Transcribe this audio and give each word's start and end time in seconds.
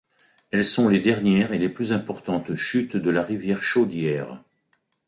Elles 0.49 0.63
sont 0.65 0.89
les 0.89 0.99
dernières 0.99 1.53
et 1.53 1.59
les 1.59 1.69
plus 1.69 1.91
importantes 1.93 2.55
chutes 2.55 2.97
de 2.97 3.11
la 3.11 3.21
rivière 3.21 3.61
Chaudière. 3.61 4.41